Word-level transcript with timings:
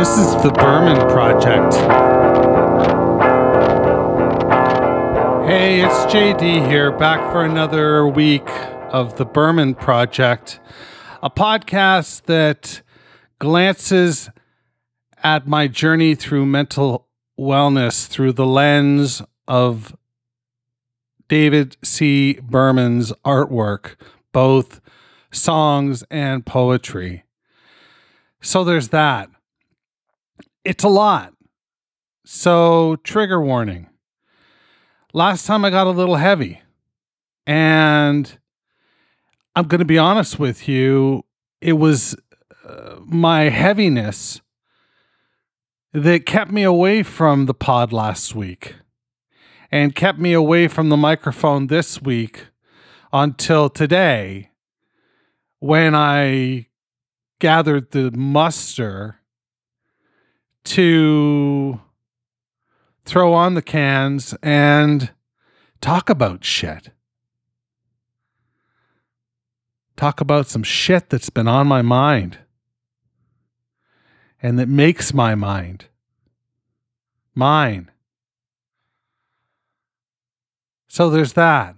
This 0.00 0.16
is 0.16 0.42
the 0.42 0.50
Berman 0.50 0.96
Project. 1.10 1.74
Hey, 5.46 5.82
it's 5.82 6.06
JD 6.06 6.66
here, 6.66 6.90
back 6.90 7.20
for 7.30 7.44
another 7.44 8.08
week 8.08 8.48
of 8.88 9.18
the 9.18 9.26
Berman 9.26 9.74
Project, 9.74 10.58
a 11.22 11.28
podcast 11.28 12.22
that 12.22 12.80
glances 13.38 14.30
at 15.22 15.46
my 15.46 15.68
journey 15.68 16.14
through 16.14 16.46
mental 16.46 17.06
wellness 17.38 18.08
through 18.08 18.32
the 18.32 18.46
lens 18.46 19.20
of 19.46 19.94
David 21.28 21.76
C. 21.84 22.38
Berman's 22.42 23.12
artwork, 23.22 23.96
both 24.32 24.80
songs 25.30 26.04
and 26.10 26.46
poetry. 26.46 27.24
So 28.40 28.64
there's 28.64 28.88
that. 28.88 29.28
It's 30.64 30.84
a 30.84 30.88
lot. 30.88 31.32
So, 32.24 32.96
trigger 33.02 33.40
warning. 33.40 33.88
Last 35.12 35.46
time 35.46 35.64
I 35.64 35.70
got 35.70 35.86
a 35.86 35.90
little 35.90 36.16
heavy. 36.16 36.60
And 37.46 38.38
I'm 39.56 39.66
going 39.66 39.80
to 39.80 39.84
be 39.84 39.98
honest 39.98 40.38
with 40.38 40.68
you, 40.68 41.24
it 41.60 41.72
was 41.74 42.14
uh, 42.64 42.96
my 43.04 43.44
heaviness 43.44 44.40
that 45.92 46.26
kept 46.26 46.50
me 46.50 46.62
away 46.62 47.02
from 47.02 47.46
the 47.46 47.54
pod 47.54 47.92
last 47.92 48.34
week 48.34 48.76
and 49.72 49.94
kept 49.94 50.18
me 50.18 50.32
away 50.32 50.68
from 50.68 50.88
the 50.88 50.96
microphone 50.96 51.66
this 51.66 52.00
week 52.02 52.46
until 53.12 53.68
today 53.68 54.50
when 55.58 55.94
I 55.94 56.66
gathered 57.40 57.90
the 57.90 58.10
muster 58.12 59.19
to 60.64 61.80
throw 63.04 63.32
on 63.32 63.54
the 63.54 63.62
cans 63.62 64.34
and 64.42 65.10
talk 65.80 66.08
about 66.08 66.44
shit. 66.44 66.90
Talk 69.96 70.20
about 70.20 70.46
some 70.46 70.62
shit 70.62 71.10
that's 71.10 71.30
been 71.30 71.48
on 71.48 71.66
my 71.66 71.82
mind 71.82 72.38
and 74.42 74.58
that 74.58 74.68
makes 74.68 75.12
my 75.12 75.34
mind 75.34 75.86
mine. 77.34 77.90
So 80.88 81.08
there's 81.08 81.34
that. 81.34 81.76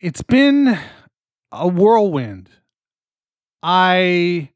It's 0.00 0.22
been 0.22 0.78
a 1.52 1.68
whirlwind. 1.68 2.50
I 3.62 4.50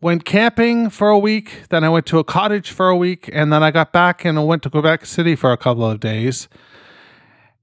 went 0.00 0.24
camping 0.24 0.90
for 0.90 1.10
a 1.10 1.18
week, 1.18 1.62
then 1.68 1.84
I 1.84 1.88
went 1.88 2.06
to 2.06 2.18
a 2.18 2.24
cottage 2.24 2.70
for 2.70 2.88
a 2.88 2.96
week, 2.96 3.28
and 3.32 3.52
then 3.52 3.62
I 3.62 3.70
got 3.70 3.92
back 3.92 4.24
and 4.24 4.38
I 4.38 4.42
went 4.42 4.62
to 4.62 4.70
Quebec 4.70 5.04
City 5.06 5.36
for 5.36 5.52
a 5.52 5.56
couple 5.56 5.84
of 5.84 6.00
days. 6.00 6.48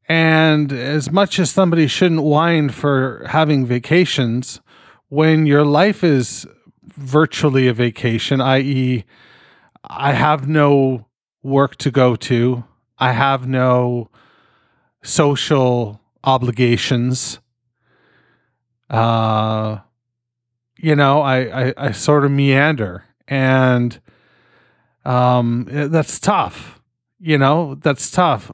And 0.08 0.72
as 0.72 1.12
much 1.12 1.40
as 1.40 1.52
somebody 1.52 1.88
shouldn't 1.88 2.24
whine 2.24 2.70
for 2.70 3.26
having 3.30 3.66
vacations, 3.66 4.62
when 5.10 5.46
your 5.46 5.66
life 5.66 6.04
is 6.04 6.48
virtually 6.96 7.68
a 7.68 7.74
vacation, 7.74 8.40
i.e., 8.40 9.04
I 9.84 10.14
have 10.14 10.48
no 10.48 11.08
work 11.44 11.76
to 11.78 11.92
go 11.92 12.16
to, 12.16 12.64
I 12.98 13.12
have 13.14 13.48
no 13.48 14.10
social 15.04 16.02
obligations. 16.24 17.40
Uh, 18.90 19.80
you 20.78 20.96
know, 20.96 21.22
I, 21.22 21.68
I, 21.68 21.74
I 21.78 21.92
sort 21.92 22.26
of 22.26 22.32
meander 22.32 23.06
and 23.28 24.00
um, 25.06 25.66
that's 25.70 26.20
tough. 26.20 26.82
You 27.20 27.38
know, 27.38 27.76
that's 27.76 28.12
tough. 28.12 28.52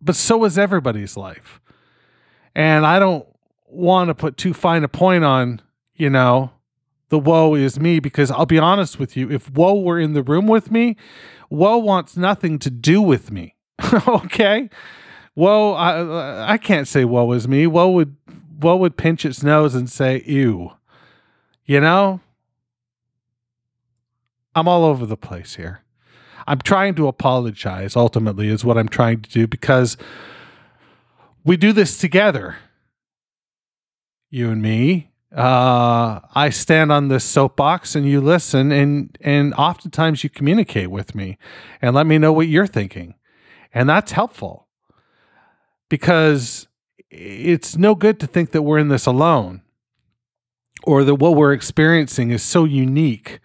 But 0.00 0.16
so 0.16 0.44
is 0.44 0.58
everybody's 0.58 1.16
life. 1.16 1.60
And 2.54 2.86
I 2.86 2.98
don't 2.98 3.26
want 3.66 4.08
to 4.08 4.14
put 4.14 4.36
too 4.36 4.54
fine 4.54 4.84
a 4.84 4.88
point 4.88 5.24
on, 5.24 5.60
you 5.94 6.10
know, 6.10 6.52
the 7.08 7.18
woe 7.18 7.54
is 7.54 7.78
me 7.78 8.00
because 8.00 8.30
I'll 8.30 8.46
be 8.46 8.58
honest 8.58 8.98
with 8.98 9.16
you, 9.16 9.30
if 9.30 9.50
woe 9.50 9.80
were 9.80 9.98
in 9.98 10.12
the 10.12 10.22
room 10.22 10.46
with 10.46 10.70
me, 10.70 10.96
woe 11.50 11.78
wants 11.78 12.16
nothing 12.16 12.58
to 12.60 12.70
do 12.70 13.00
with 13.00 13.30
me. 13.30 13.54
okay? 14.08 14.68
Woe, 15.34 15.72
I, 15.74 16.52
I 16.52 16.58
can't 16.58 16.88
say 16.88 17.04
woe 17.04 17.30
is 17.32 17.46
me. 17.46 17.66
Woe 17.66 17.90
would 17.90 18.16
woe 18.58 18.76
would 18.76 18.96
pinch 18.96 19.24
its 19.24 19.42
nose 19.42 19.74
and 19.74 19.90
say 19.90 20.22
ew. 20.26 20.72
You 21.64 21.80
know? 21.80 22.20
I'm 24.54 24.68
all 24.68 24.84
over 24.84 25.04
the 25.04 25.16
place 25.16 25.56
here. 25.56 25.82
I'm 26.46 26.60
trying 26.60 26.94
to 26.94 27.08
apologize 27.08 27.96
ultimately 27.96 28.48
is 28.48 28.64
what 28.64 28.78
I'm 28.78 28.88
trying 28.88 29.20
to 29.22 29.30
do 29.30 29.46
because 29.46 29.96
we 31.44 31.56
do 31.56 31.72
this 31.72 31.98
together 31.98 32.56
you 34.30 34.50
and 34.50 34.62
me. 34.62 35.10
Uh, 35.34 36.20
I 36.34 36.50
stand 36.50 36.92
on 36.92 37.08
this 37.08 37.24
soapbox 37.24 37.94
and 37.94 38.06
you 38.06 38.20
listen, 38.20 38.72
and 38.72 39.16
and 39.20 39.52
oftentimes 39.54 40.24
you 40.24 40.30
communicate 40.30 40.90
with 40.90 41.14
me 41.14 41.36
and 41.82 41.94
let 41.94 42.06
me 42.06 42.18
know 42.18 42.32
what 42.32 42.48
you're 42.48 42.66
thinking, 42.66 43.14
and 43.74 43.88
that's 43.88 44.12
helpful 44.12 44.68
because 45.88 46.68
it's 47.10 47.76
no 47.76 47.94
good 47.94 48.20
to 48.20 48.26
think 48.26 48.50
that 48.52 48.62
we're 48.62 48.78
in 48.78 48.88
this 48.88 49.06
alone 49.06 49.62
or 50.84 51.04
that 51.04 51.16
what 51.16 51.34
we're 51.34 51.52
experiencing 51.52 52.30
is 52.30 52.42
so 52.42 52.64
unique 52.64 53.40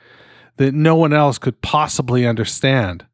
that 0.58 0.74
no 0.74 0.96
one 0.96 1.14
else 1.14 1.38
could 1.38 1.62
possibly 1.62 2.26
understand. 2.26 3.06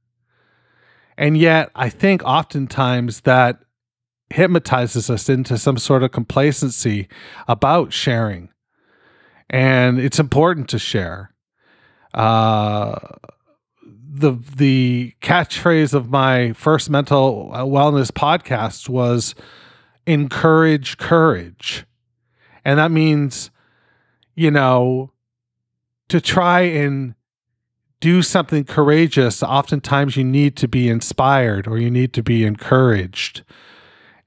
And 1.17 1.37
yet, 1.37 1.69
I 1.75 1.89
think 1.89 2.23
oftentimes 2.23 3.21
that 3.21 3.59
hypnotizes 4.29 5.09
us 5.09 5.29
into 5.29 5.57
some 5.57 5.77
sort 5.77 6.03
of 6.03 6.11
complacency 6.11 7.07
about 7.47 7.93
sharing. 7.93 8.49
And 9.49 9.99
it's 9.99 10.19
important 10.19 10.67
to 10.69 10.79
share. 10.79 11.33
Uh, 12.13 12.97
the 14.09 14.33
the 14.55 15.13
catchphrase 15.21 15.93
of 15.93 16.09
my 16.09 16.53
first 16.53 16.89
mental 16.89 17.51
wellness 17.53 18.11
podcast 18.11 18.89
was 18.89 19.35
encourage 20.07 20.97
courage. 20.97 21.85
And 22.65 22.79
that 22.79 22.89
means 22.89 23.51
you 24.33 24.49
know 24.49 25.11
to 26.09 26.19
try 26.19 26.61
and 26.61 27.13
do 27.99 28.21
something 28.21 28.63
courageous 28.63 29.43
oftentimes 29.43 30.15
you 30.17 30.23
need 30.23 30.55
to 30.55 30.67
be 30.67 30.87
inspired 30.87 31.67
or 31.67 31.77
you 31.77 31.89
need 31.89 32.13
to 32.13 32.23
be 32.23 32.45
encouraged 32.45 33.43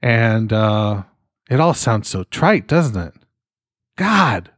and 0.01 0.51
uh, 0.51 1.03
it 1.49 1.59
all 1.59 1.73
sounds 1.73 2.07
so 2.07 2.23
trite, 2.23 2.67
doesn't 2.67 2.99
it? 2.99 3.13
God, 3.95 4.51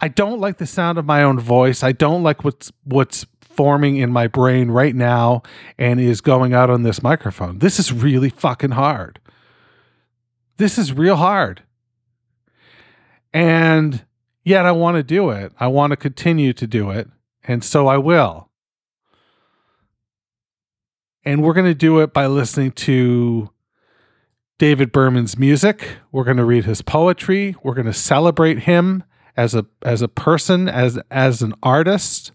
I 0.00 0.08
don't 0.08 0.40
like 0.40 0.58
the 0.58 0.66
sound 0.66 0.98
of 0.98 1.06
my 1.06 1.22
own 1.22 1.38
voice. 1.40 1.82
I 1.82 1.92
don't 1.92 2.22
like 2.22 2.44
what's 2.44 2.70
what's 2.84 3.26
forming 3.40 3.96
in 3.96 4.12
my 4.12 4.26
brain 4.26 4.70
right 4.70 4.94
now 4.94 5.42
and 5.78 6.00
is 6.00 6.20
going 6.20 6.52
out 6.52 6.70
on 6.70 6.82
this 6.82 7.02
microphone. 7.02 7.60
This 7.60 7.78
is 7.78 7.92
really 7.92 8.28
fucking 8.28 8.72
hard. 8.72 9.20
This 10.56 10.78
is 10.78 10.92
real 10.92 11.16
hard. 11.16 11.62
And 13.32 14.04
yet 14.44 14.64
I 14.64 14.72
want 14.72 14.96
to 14.96 15.02
do 15.02 15.30
it. 15.30 15.52
I 15.58 15.66
want 15.66 15.90
to 15.90 15.96
continue 15.96 16.52
to 16.52 16.66
do 16.66 16.90
it. 16.90 17.08
And 17.42 17.64
so 17.64 17.88
I 17.88 17.98
will. 17.98 18.50
And 21.24 21.42
we're 21.42 21.54
going 21.54 21.66
to 21.66 21.74
do 21.74 22.00
it 22.00 22.12
by 22.12 22.26
listening 22.26 22.72
to 22.72 23.50
David 24.58 24.92
Berman's 24.92 25.38
music. 25.38 25.98
We're 26.12 26.24
going 26.24 26.36
to 26.36 26.44
read 26.44 26.64
his 26.64 26.82
poetry. 26.82 27.56
We're 27.62 27.74
going 27.74 27.86
to 27.86 27.92
celebrate 27.92 28.60
him 28.60 29.04
as 29.36 29.54
a 29.54 29.66
as 29.82 30.00
a 30.00 30.08
person, 30.08 30.68
as 30.68 30.98
as 31.10 31.42
an 31.42 31.54
artist. 31.62 32.30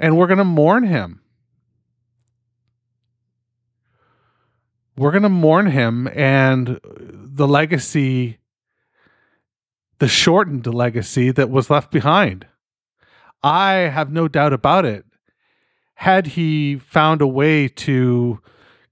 And 0.00 0.16
we're 0.16 0.26
going 0.26 0.38
to 0.38 0.44
mourn 0.44 0.84
him. 0.84 1.21
We're 5.02 5.10
going 5.10 5.24
to 5.24 5.28
mourn 5.28 5.66
him 5.66 6.08
and 6.14 6.78
the 6.84 7.48
legacy 7.48 8.38
the 9.98 10.06
shortened 10.06 10.64
legacy 10.72 11.32
that 11.32 11.50
was 11.50 11.70
left 11.70 11.90
behind. 11.90 12.46
I 13.42 13.72
have 13.72 14.12
no 14.12 14.28
doubt 14.28 14.52
about 14.52 14.84
it. 14.84 15.04
Had 15.96 16.28
he 16.28 16.76
found 16.76 17.20
a 17.20 17.26
way 17.26 17.66
to 17.66 18.40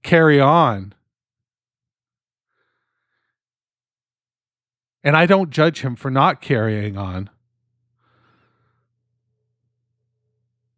carry 0.03 0.41
on. 0.41 0.93
And 5.05 5.15
I 5.15 5.25
don't 5.25 5.49
judge 5.49 5.79
him 5.79 5.95
for 5.95 6.11
not 6.11 6.41
carrying 6.41 6.97
on. 6.97 7.29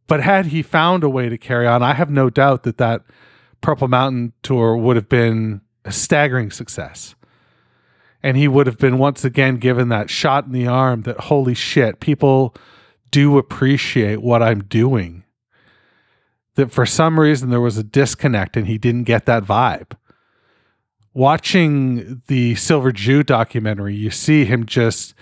But 0.05 0.21
had 0.21 0.45
he 0.47 0.61
found 0.61 1.03
a 1.03 1.09
way 1.09 1.27
to 1.27 1.39
carry 1.39 1.65
on, 1.65 1.81
I 1.81 1.95
have 1.95 2.11
no 2.11 2.29
doubt 2.29 2.61
that 2.63 2.77
that 2.77 3.01
Purple 3.63 3.87
Mountain 3.87 4.33
tour 4.43 4.77
would 4.77 4.95
have 4.95 5.09
been 5.09 5.61
a 5.85 5.91
staggering 5.91 6.51
success. 6.51 7.15
and 8.25 8.37
he 8.37 8.47
would 8.47 8.67
have 8.67 8.77
been 8.77 8.97
once 8.97 9.25
again 9.25 9.57
given 9.57 9.89
that 9.89 10.09
shot 10.09 10.45
in 10.45 10.53
the 10.53 10.65
arm 10.65 11.01
that 11.01 11.19
holy 11.19 11.53
shit, 11.53 11.99
people 11.99 12.55
do 13.11 13.37
appreciate 13.37 14.21
what 14.21 14.41
I'm 14.41 14.63
doing. 14.63 15.23
That 16.55 16.71
for 16.71 16.85
some 16.85 17.19
reason 17.19 17.49
there 17.49 17.59
was 17.59 17.77
a 17.77 17.83
disconnect 17.83 18.55
and 18.55 18.65
he 18.67 18.77
didn't 18.77 19.03
get 19.03 19.25
that 19.25 19.43
vibe. 19.43 19.97
Watching 21.13 22.21
the 22.27 22.55
Silver 22.55 22.91
Jew 22.91 23.23
documentary, 23.23 23.95
you 23.95 24.09
see 24.09 24.45
him 24.45 24.65
just 24.65 25.13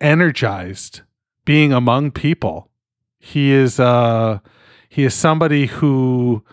energized 0.00 1.00
being 1.44 1.72
among 1.72 2.10
people. 2.10 2.70
He 3.18 3.52
is 3.52 3.80
uh 3.80 4.40
he 4.88 5.04
is 5.04 5.14
somebody 5.14 5.66
who 5.66 6.44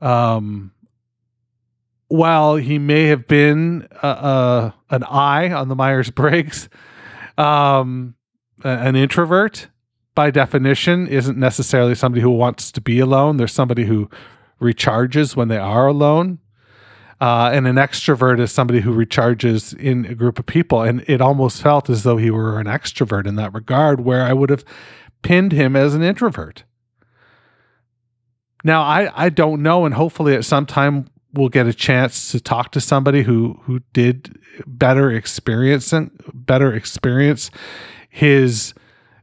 um 0.00 0.72
while 2.08 2.56
he 2.56 2.78
may 2.78 3.04
have 3.04 3.26
been 3.26 3.88
a, 4.02 4.08
a 4.08 4.74
an 4.90 5.02
eye 5.04 5.50
on 5.50 5.68
the 5.68 5.74
Myers 5.74 6.10
Briggs, 6.10 6.68
um, 7.36 8.14
an 8.62 8.94
introvert 8.94 9.68
by 10.14 10.30
definition 10.30 11.08
isn't 11.08 11.36
necessarily 11.36 11.94
somebody 11.94 12.22
who 12.22 12.30
wants 12.30 12.70
to 12.72 12.80
be 12.80 13.00
alone. 13.00 13.36
There's 13.36 13.52
somebody 13.52 13.84
who 13.84 14.08
recharges 14.60 15.34
when 15.34 15.48
they 15.48 15.58
are 15.58 15.86
alone. 15.86 16.38
Uh, 17.20 17.50
and 17.52 17.66
an 17.66 17.76
extrovert 17.76 18.40
is 18.40 18.52
somebody 18.52 18.80
who 18.80 18.94
recharges 18.94 19.76
in 19.76 20.04
a 20.04 20.14
group 20.14 20.38
of 20.38 20.46
people. 20.46 20.82
And 20.82 21.04
it 21.08 21.20
almost 21.20 21.62
felt 21.62 21.88
as 21.90 22.02
though 22.02 22.16
he 22.16 22.30
were 22.30 22.60
an 22.60 22.66
extrovert 22.66 23.26
in 23.26 23.36
that 23.36 23.54
regard, 23.54 24.00
where 24.00 24.22
I 24.22 24.32
would 24.32 24.50
have 24.50 24.64
pinned 25.22 25.52
him 25.52 25.74
as 25.74 25.94
an 25.94 26.02
introvert. 26.02 26.64
Now, 28.64 28.82
I, 28.82 29.26
I 29.26 29.28
don't 29.28 29.62
know, 29.62 29.84
and 29.84 29.94
hopefully 29.94 30.34
at 30.34 30.44
some 30.44 30.64
time 30.64 31.06
we'll 31.34 31.50
get 31.50 31.66
a 31.66 31.74
chance 31.74 32.32
to 32.32 32.40
talk 32.40 32.72
to 32.72 32.80
somebody 32.80 33.22
who 33.22 33.60
who 33.64 33.80
did 33.92 34.38
better 34.66 35.10
experience 35.10 35.92
better 36.32 36.72
experience 36.72 37.50
his 38.08 38.72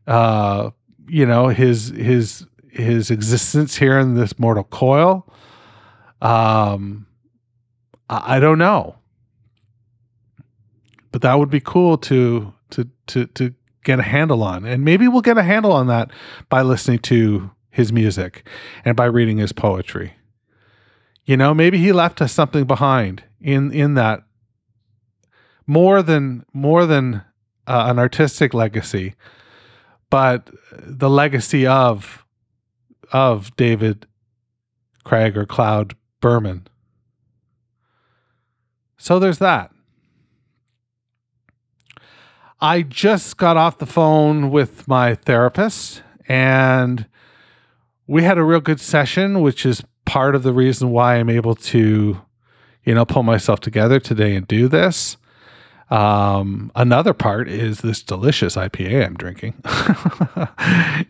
uh 0.08 0.70
you 1.08 1.26
know 1.26 1.48
his 1.48 1.88
his 1.90 2.46
his 2.70 3.10
existence 3.10 3.76
here 3.78 3.98
in 3.98 4.16
this 4.16 4.38
mortal 4.38 4.66
coil. 4.66 5.26
Um 6.22 7.08
I, 8.10 8.36
I 8.36 8.40
don't 8.40 8.58
know. 8.58 8.96
But 11.12 11.22
that 11.24 11.40
would 11.40 11.50
be 11.50 11.62
cool 11.62 11.98
to 12.00 12.54
to 12.72 12.90
to 13.08 13.26
to 13.28 13.54
get 13.84 14.00
a 14.00 14.04
handle 14.04 14.44
on. 14.44 14.66
And 14.66 14.84
maybe 14.84 15.08
we'll 15.08 15.22
get 15.22 15.38
a 15.38 15.44
handle 15.44 15.72
on 15.72 15.88
that 15.88 16.12
by 16.50 16.62
listening 16.62 17.00
to 17.00 17.52
his 17.72 17.92
music 17.92 18.46
and 18.86 18.96
by 18.96 19.06
reading 19.06 19.38
his 19.38 19.54
poetry 19.54 20.14
you 21.26 21.38
know, 21.38 21.54
maybe 21.54 21.78
he 21.78 21.92
left 21.92 22.22
us 22.22 22.34
something 22.34 22.66
behind 22.66 23.24
in 23.40 23.72
in 23.72 23.94
that 23.96 24.24
more 25.68 26.02
than 26.02 26.46
more 26.54 26.86
than 26.86 27.24
uh, 27.68 27.86
an 27.88 28.00
artistic 28.00 28.54
legacy, 28.54 29.16
but 30.10 30.50
the 30.72 31.10
legacy 31.10 31.68
of 31.68 32.26
of 33.12 33.56
David 33.56 34.08
Craig 35.04 35.38
or 35.38 35.46
Cloud 35.46 35.96
Berman. 36.20 36.68
So 38.98 39.20
there's 39.20 39.40
that. 39.40 39.72
I 42.60 42.84
just 42.84 43.38
got 43.38 43.58
off 43.58 43.80
the 43.80 43.88
phone 43.88 44.52
with 44.52 44.88
my 44.88 45.16
therapist 45.16 46.04
and 46.28 47.08
we 48.12 48.24
had 48.24 48.38
a 48.38 48.44
real 48.44 48.60
good 48.60 48.82
session, 48.82 49.40
which 49.40 49.66
is 49.66 49.82
part 50.04 50.36
of 50.36 50.44
the 50.44 50.52
reason 50.52 50.92
why 50.92 51.16
I'm 51.16 51.30
able 51.30 51.56
to, 51.56 52.20
you 52.84 52.94
know, 52.94 53.06
pull 53.06 53.24
myself 53.24 53.62
together 53.62 54.02
today 54.02 54.36
and 54.36 54.46
do 54.46 54.68
this. 54.68 55.16
Um, 55.90 56.74
another 56.76 57.14
part 57.14 57.48
is 57.48 57.80
this 57.80 58.04
delicious 58.04 58.58
IPA 58.58 59.06
I'm 59.06 59.14
drinking. 59.14 59.54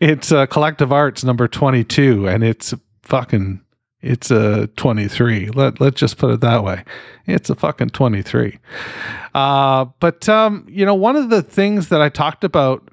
it's 0.00 0.30
uh, 0.30 0.46
Collective 0.46 0.92
Arts 0.92 1.24
number 1.24 1.48
22, 1.48 2.28
and 2.28 2.44
it's 2.44 2.72
fucking, 3.02 3.60
it's 4.00 4.30
a 4.30 4.68
23. 4.76 5.48
Let, 5.48 5.80
let's 5.80 5.98
just 5.98 6.18
put 6.18 6.30
it 6.30 6.40
that 6.42 6.62
way. 6.62 6.84
It's 7.26 7.50
a 7.50 7.56
fucking 7.56 7.90
23. 7.90 8.60
Uh, 9.34 9.86
but, 9.98 10.28
um, 10.28 10.66
you 10.68 10.86
know, 10.86 10.94
one 10.94 11.16
of 11.16 11.30
the 11.30 11.42
things 11.42 11.88
that 11.88 12.00
I 12.00 12.10
talked 12.10 12.44
about 12.44 12.88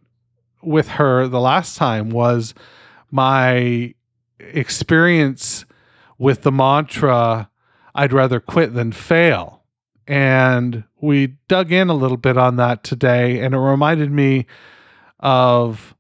with 0.63 0.87
her 0.87 1.27
the 1.27 1.39
last 1.39 1.77
time 1.77 2.09
was 2.09 2.55
my 3.11 3.93
experience 4.39 5.65
with 6.17 6.41
the 6.41 6.51
mantra, 6.51 7.49
I'd 7.95 8.13
rather 8.13 8.39
quit 8.39 8.73
than 8.73 8.91
fail. 8.91 9.63
And 10.07 10.83
we 11.01 11.37
dug 11.47 11.71
in 11.71 11.89
a 11.89 11.93
little 11.93 12.17
bit 12.17 12.37
on 12.37 12.55
that 12.55 12.83
today, 12.83 13.41
and 13.41 13.53
it 13.53 13.59
reminded 13.59 14.11
me 14.11 14.47
of 15.19 15.95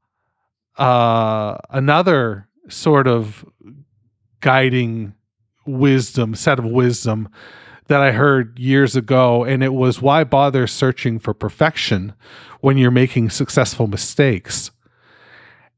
uh, 0.77 1.57
another 1.69 2.47
sort 2.69 3.07
of 3.07 3.45
guiding 4.39 5.13
wisdom, 5.65 6.33
set 6.35 6.57
of 6.57 6.65
wisdom 6.65 7.29
that 7.87 8.01
I 8.01 8.11
heard 8.11 8.57
years 8.57 8.95
ago. 8.95 9.43
And 9.43 9.63
it 9.63 9.73
was 9.73 10.01
why 10.01 10.23
bother 10.23 10.67
searching 10.67 11.19
for 11.19 11.33
perfection 11.33 12.13
when 12.61 12.77
you're 12.77 12.91
making 12.91 13.29
successful 13.29 13.87
mistakes? 13.87 14.71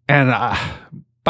And 0.07 0.29
uh, 0.29 0.55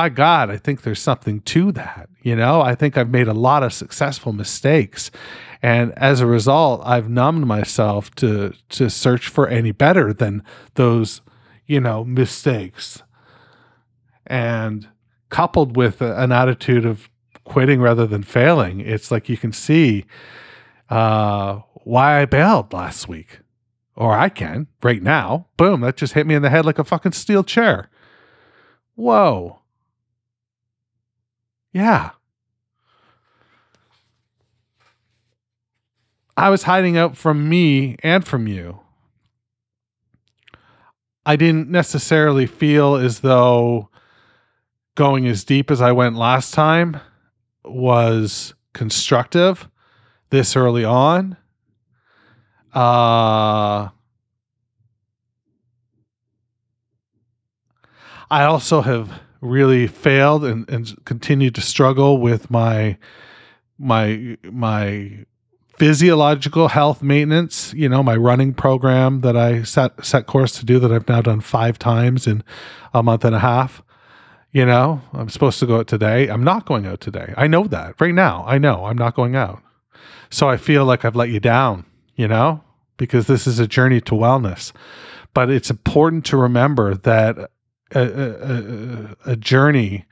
by 0.02 0.10
God, 0.10 0.50
I 0.50 0.58
think 0.58 0.82
there's 0.82 1.00
something 1.00 1.42
to 1.42 1.72
that. 1.74 2.10
You 2.24 2.36
know, 2.36 2.60
I 2.60 2.74
think 2.74 2.98
I've 2.98 3.12
made 3.12 3.28
a 3.28 3.36
lot 3.36 3.62
of 3.62 3.72
successful 3.72 4.34
mistakes. 4.34 5.12
And 5.62 5.94
as 5.96 6.22
a 6.22 6.26
result, 6.26 6.82
I've 6.84 7.08
numbed 7.08 7.46
myself 7.46 8.10
to 8.16 8.54
to 8.70 8.90
search 8.90 9.28
for 9.28 9.48
any 9.48 9.72
better 9.72 10.12
than 10.12 10.44
those, 10.74 11.22
you 11.68 11.80
know, 11.80 12.04
mistakes. 12.04 13.04
And 14.26 14.90
coupled 15.30 15.78
with 15.78 16.02
an 16.02 16.32
attitude 16.32 16.84
of 16.84 17.08
quitting 17.44 17.80
rather 17.80 18.08
than 18.08 18.24
failing, 18.24 18.80
it's 18.80 19.12
like 19.12 19.30
you 19.30 19.38
can 19.38 19.54
see 19.54 20.06
uh, 20.90 21.60
why 21.84 22.22
I 22.22 22.26
bailed 22.26 22.74
last 22.74 23.08
week. 23.08 23.42
Or 23.96 24.18
I 24.18 24.30
can 24.30 24.66
right 24.82 25.04
now. 25.04 25.46
Boom, 25.58 25.82
that 25.82 25.96
just 25.96 26.14
hit 26.14 26.26
me 26.26 26.34
in 26.34 26.42
the 26.42 26.50
head 26.50 26.66
like 26.66 26.80
a 26.80 26.84
fucking 26.84 27.12
steel 27.12 27.44
chair. 27.44 27.88
Whoa. 28.96 29.61
Yeah. 31.74 32.12
I 36.36 36.50
was 36.50 36.64
hiding 36.64 36.98
out 36.98 37.18
from 37.18 37.48
me 37.50 37.98
and 38.04 38.26
from 38.26 38.48
you. 38.48 38.80
I 41.26 41.36
didn't 41.36 41.70
necessarily 41.70 42.48
feel 42.48 42.96
as 42.96 43.20
though 43.20 43.90
going 44.96 45.28
as 45.28 45.44
deep 45.44 45.70
as 45.70 45.82
I 45.82 45.92
went 45.92 46.16
last 46.16 46.54
time 46.54 47.00
was 47.64 48.54
constructive 48.74 49.70
this 50.30 50.56
early 50.56 50.84
on. 50.84 51.38
Uh, 52.74 53.90
I 58.30 58.44
also 58.46 58.82
have 58.82 59.12
really 59.42 59.88
failed 59.88 60.46
and, 60.46 60.70
and 60.70 61.04
continued 61.06 61.56
to 61.56 61.62
struggle 61.62 62.20
with 62.20 62.50
my 62.50 62.98
my 63.78 64.38
my 64.44 65.26
physiological 65.74 66.68
health 66.68 67.02
maintenance 67.02 67.74
you 67.74 67.90
know 67.90 68.04
my 68.04 68.16
running 68.16 68.54
program 68.54 69.22
that 69.22 69.36
i 69.36 69.64
set 69.64 70.06
set 70.06 70.28
course 70.28 70.52
to 70.52 70.64
do 70.64 70.78
that 70.78 70.92
i've 70.92 71.10
now 71.10 71.22
done 71.22 71.42
five 71.42 71.80
times 71.80 72.28
in 72.28 72.44
a 72.94 73.02
month 73.02 73.24
and 73.26 73.36
a 73.36 73.40
half. 73.40 73.82
You 74.52 74.66
know 74.66 75.02
i'm 75.14 75.30
supposed 75.30 75.60
to 75.60 75.66
go 75.66 75.80
out 75.80 75.88
today. 75.88 76.28
I'm 76.28 76.44
not 76.44 76.66
going 76.66 76.86
out 76.86 77.02
today. 77.02 77.34
I 77.36 77.48
know 77.48 77.64
that 77.66 78.00
right 78.00 78.14
now. 78.14 78.44
I 78.46 78.58
know 78.58 78.86
i'm 78.86 78.98
not 78.98 79.16
going 79.16 79.36
out. 79.36 79.64
So 80.30 80.48
i 80.48 80.58
feel 80.58 80.86
like 80.86 81.04
i've 81.04 81.16
let 81.16 81.30
you 81.30 81.40
down 81.40 81.86
you 82.16 82.28
know 82.28 82.64
because 82.98 83.26
this 83.26 83.48
is 83.48 83.58
a 83.58 83.66
journey 83.66 84.02
to 84.02 84.14
wellness. 84.14 84.72
But 85.34 85.50
it's 85.50 85.72
important 85.72 86.26
to 86.26 86.38
remember 86.38 86.94
that 86.94 87.50
a, 87.96 89.16
a, 89.26 89.32
a 89.32 89.36
journey. 89.36 90.06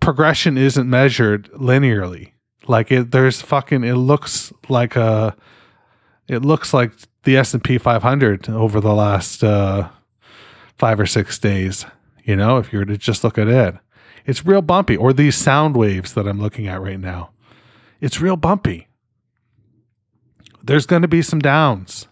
Progression 0.00 0.58
isn't 0.58 0.88
measured 0.88 1.50
linearly. 1.52 2.32
Like 2.66 2.90
it 2.90 3.10
there's 3.10 3.42
fucking 3.42 3.84
it 3.84 3.94
looks 3.94 4.52
like 4.68 4.96
a 4.96 5.36
it 6.28 6.42
looks 6.42 6.72
like 6.72 6.92
the 7.24 7.36
S&P 7.36 7.78
500 7.78 8.48
over 8.48 8.80
the 8.80 8.94
last 8.94 9.44
uh 9.44 9.88
5 10.78 11.00
or 11.00 11.06
6 11.06 11.38
days 11.38 11.86
you 12.24 12.34
know 12.36 12.56
if 12.58 12.72
you 12.72 12.78
were 12.78 12.84
to 12.86 12.96
just 12.96 13.24
look 13.24 13.38
at 13.38 13.48
it. 13.48 13.76
It's 14.26 14.46
real 14.46 14.62
bumpy. 14.62 14.96
Or 14.96 15.12
these 15.12 15.36
sound 15.36 15.76
waves 15.76 16.14
that 16.14 16.26
I'm 16.26 16.40
looking 16.40 16.66
at 16.66 16.80
right 16.80 16.98
now. 16.98 17.30
It's 18.00 18.20
real 18.20 18.36
bumpy. 18.36 18.88
There's 20.62 20.86
going 20.86 21.02
to 21.02 21.08
be 21.08 21.20
some 21.20 21.40
downs 21.40 22.08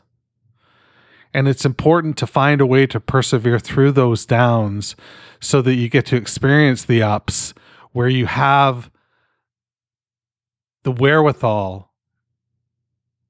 and 1.34 1.48
it's 1.48 1.64
important 1.64 2.16
to 2.18 2.26
find 2.26 2.60
a 2.60 2.66
way 2.66 2.86
to 2.86 3.00
persevere 3.00 3.58
through 3.58 3.92
those 3.92 4.26
downs 4.26 4.96
so 5.40 5.62
that 5.62 5.74
you 5.74 5.88
get 5.88 6.06
to 6.06 6.16
experience 6.16 6.84
the 6.84 7.02
ups 7.02 7.54
where 7.92 8.08
you 8.08 8.26
have 8.26 8.90
the 10.82 10.92
wherewithal 10.92 11.90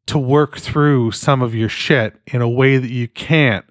to 0.07 0.19
work 0.19 0.59
through 0.59 1.13
some 1.13 1.43
of 1.43 1.55
your 1.55 1.69
shit 1.69 2.21
in 2.27 2.43
a 2.43 2.49
way 2.49 2.77
that 2.77 2.91
you 2.91 3.09
can't 3.09 3.65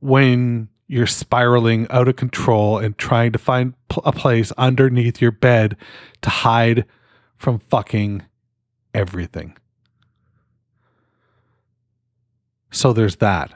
when 0.00 0.68
you're 0.86 1.06
spiraling 1.06 1.86
out 1.90 2.08
of 2.08 2.16
control 2.16 2.78
and 2.78 2.96
trying 2.98 3.30
to 3.32 3.38
find 3.38 3.74
a 4.04 4.12
place 4.12 4.52
underneath 4.52 5.20
your 5.20 5.30
bed 5.30 5.76
to 6.22 6.30
hide 6.30 6.84
from 7.36 7.58
fucking 7.58 8.22
everything. 8.94 9.56
So 12.70 12.92
there's 12.92 13.16
that. 13.16 13.54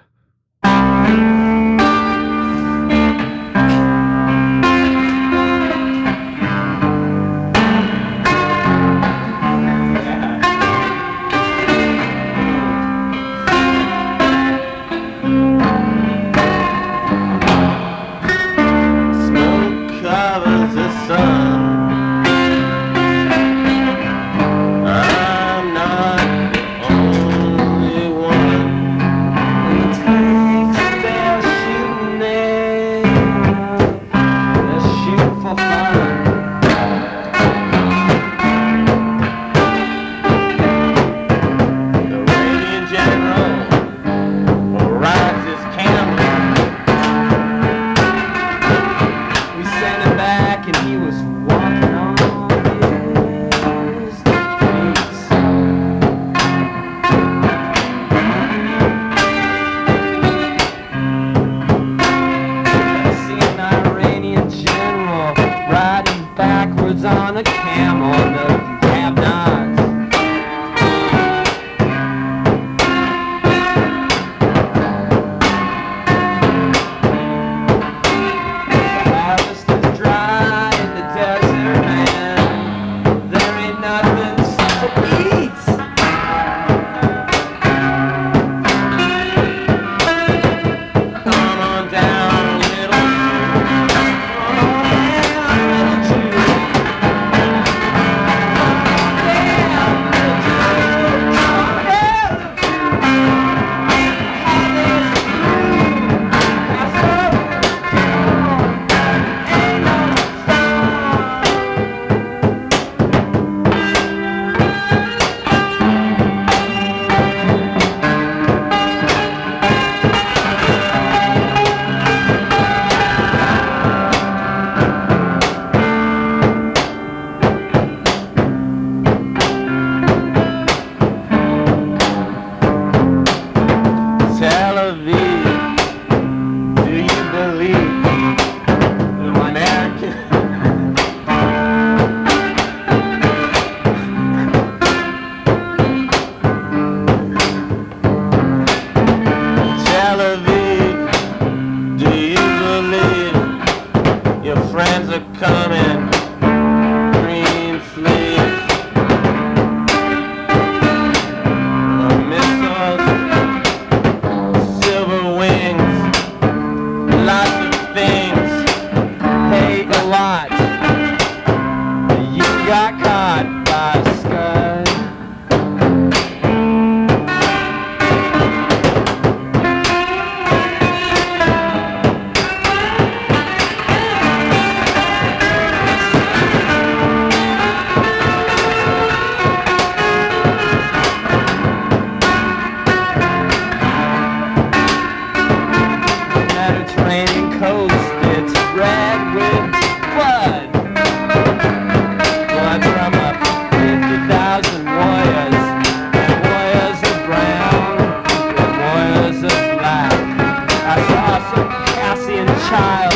child, 212.72 213.12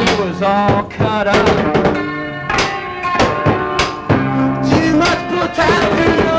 he 0.00 0.22
was 0.22 0.40
all 0.40 0.84
cut 0.84 1.26
up. 1.28 1.46
Too 4.64 4.96
much 4.96 5.20
brutality. 5.28 6.29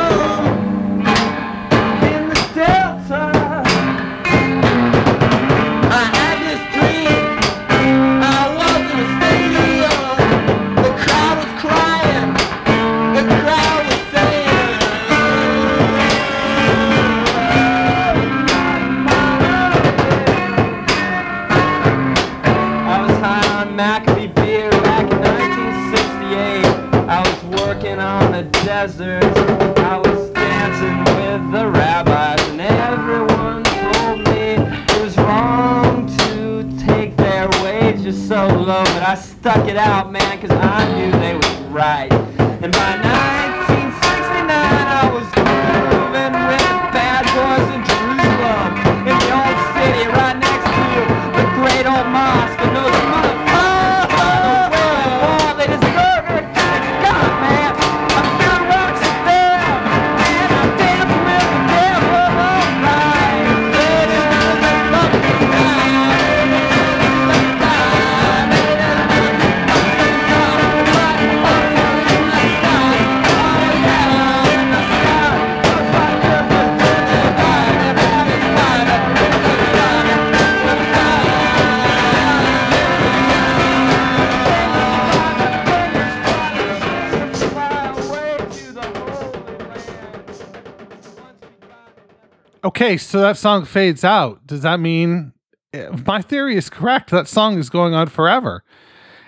Okay, 92.82 92.98
so 92.98 93.22
that 93.22 93.38
song 93.38 93.66
fades 93.66 94.04
out. 94.04 94.46
Does 94.48 94.62
that 94.62 94.80
mean 94.80 95.34
if 95.72 96.06
my 96.06 96.22
theory 96.22 96.56
is 96.56 96.70
correct? 96.70 97.12
That 97.12 97.28
song 97.28 97.58
is 97.60 97.70
going 97.70 97.94
on 97.94 98.08
forever. 98.08 98.64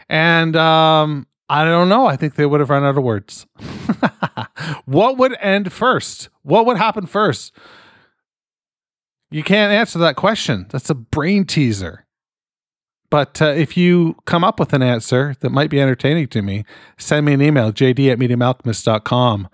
And 0.09 0.55
um, 0.55 1.27
I 1.49 1.63
don't 1.63 1.89
know. 1.89 2.07
I 2.07 2.15
think 2.15 2.35
they 2.35 2.45
would 2.45 2.59
have 2.59 2.69
run 2.69 2.83
out 2.83 2.97
of 2.97 3.03
words. 3.03 3.45
what 4.85 5.17
would 5.17 5.35
end 5.39 5.71
first? 5.71 6.29
What 6.41 6.65
would 6.65 6.77
happen 6.77 7.05
first? 7.05 7.53
You 9.29 9.43
can't 9.43 9.71
answer 9.71 9.99
that 9.99 10.15
question. 10.15 10.65
That's 10.69 10.89
a 10.89 10.95
brain 10.95 11.45
teaser. 11.45 12.05
But 13.13 13.43
uh, 13.43 13.49
if 13.49 13.77
you 13.77 14.15
come 14.25 14.43
up 14.43 14.59
with 14.59 14.73
an 14.73 14.81
answer 14.81 15.35
that 15.41 15.51
might 15.51 15.69
be 15.69 15.79
entertaining 15.79 16.29
to 16.29 16.41
me, 16.41 16.65
send 16.97 17.27
me 17.27 17.33
an 17.33 17.43
email, 17.43 17.71
jd 17.71 18.11
at 18.11 18.17
mediumalchemist.com. 18.17 19.49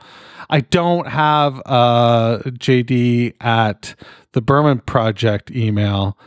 I 0.49 0.61
don't 0.61 1.09
have 1.09 1.61
uh, 1.65 2.37
jd 2.51 3.33
at 3.41 3.95
the 4.31 4.39
Berman 4.39 4.79
Project 4.79 5.51
email 5.51 6.17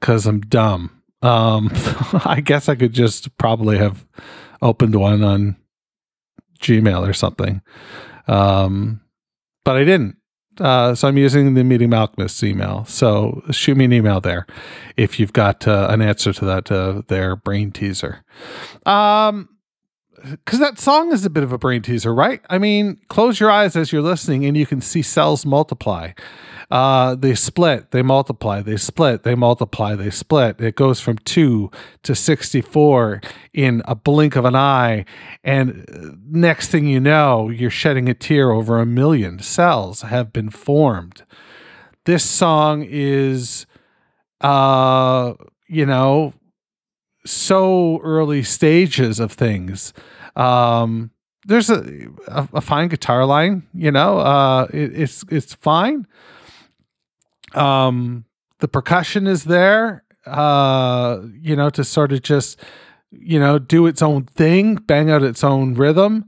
because 0.00 0.24
I'm 0.26 0.40
dumb. 0.40 1.02
Um, 1.20 1.68
I 2.24 2.40
guess 2.42 2.70
I 2.70 2.74
could 2.74 2.94
just 2.94 3.36
probably 3.36 3.76
have 3.76 4.06
opened 4.62 4.94
one 4.94 5.22
on 5.22 5.56
Gmail 6.62 7.06
or 7.06 7.12
something. 7.12 7.60
Um, 8.28 9.02
but 9.62 9.76
I 9.76 9.84
didn't. 9.84 10.16
Uh, 10.60 10.94
so 10.94 11.08
I'm 11.08 11.18
using 11.18 11.54
the 11.54 11.64
Medium 11.64 11.94
Alchemist 11.94 12.42
email. 12.42 12.84
So 12.86 13.42
shoot 13.50 13.76
me 13.76 13.84
an 13.84 13.92
email 13.92 14.20
there 14.20 14.46
if 14.96 15.20
you've 15.20 15.32
got 15.32 15.66
uh, 15.68 15.88
an 15.90 16.02
answer 16.02 16.32
to 16.32 16.44
that 16.44 16.70
uh, 16.70 17.02
their 17.08 17.36
brain 17.36 17.70
teaser. 17.70 18.24
Um, 18.86 19.48
because 20.22 20.58
that 20.58 20.78
song 20.78 21.12
is 21.12 21.24
a 21.24 21.30
bit 21.30 21.42
of 21.42 21.52
a 21.52 21.58
brain 21.58 21.82
teaser, 21.82 22.14
right? 22.14 22.40
I 22.50 22.58
mean, 22.58 23.00
close 23.08 23.40
your 23.40 23.50
eyes 23.50 23.76
as 23.76 23.92
you're 23.92 24.02
listening, 24.02 24.44
and 24.44 24.56
you 24.56 24.66
can 24.66 24.80
see 24.80 25.02
cells 25.02 25.44
multiply 25.46 26.12
uh, 26.70 27.14
they 27.14 27.34
split, 27.34 27.92
they 27.92 28.02
multiply, 28.02 28.60
they 28.60 28.76
split, 28.76 29.22
they 29.22 29.34
multiply, 29.34 29.94
they 29.94 30.10
split. 30.10 30.60
It 30.60 30.76
goes 30.76 31.00
from 31.00 31.16
two 31.18 31.70
to 32.02 32.14
64 32.14 33.22
in 33.54 33.82
a 33.86 33.94
blink 33.94 34.36
of 34.36 34.44
an 34.44 34.54
eye. 34.54 35.06
And 35.42 35.86
uh, 35.90 36.16
next 36.28 36.68
thing 36.68 36.86
you 36.86 37.00
know, 37.00 37.48
you're 37.48 37.70
shedding 37.70 38.08
a 38.08 38.14
tear 38.14 38.50
over 38.50 38.78
a 38.78 38.86
million 38.86 39.38
cells 39.38 40.02
have 40.02 40.32
been 40.32 40.50
formed. 40.50 41.24
This 42.04 42.24
song 42.24 42.84
is, 42.86 43.66
uh, 44.42 45.34
you 45.68 45.86
know, 45.86 46.34
so 47.24 48.00
early 48.02 48.42
stages 48.42 49.20
of 49.20 49.32
things. 49.32 49.94
Um, 50.38 51.10
there's 51.46 51.68
a, 51.70 52.06
a, 52.28 52.48
a, 52.54 52.60
fine 52.60 52.88
guitar 52.88 53.24
line, 53.24 53.66
you 53.74 53.90
know, 53.90 54.18
uh, 54.18 54.68
it, 54.72 55.00
it's, 55.00 55.24
it's 55.30 55.54
fine 55.54 56.06
um, 57.54 58.24
the 58.60 58.68
percussion 58.68 59.26
is 59.26 59.44
there, 59.44 60.04
uh, 60.26 61.20
you 61.40 61.56
know, 61.56 61.70
to 61.70 61.84
sort 61.84 62.12
of 62.12 62.22
just, 62.22 62.58
you 63.10 63.38
know, 63.38 63.58
do 63.58 63.86
its 63.86 64.02
own 64.02 64.24
thing, 64.24 64.76
bang 64.76 65.10
out 65.10 65.22
its 65.22 65.44
own 65.44 65.74
rhythm. 65.74 66.26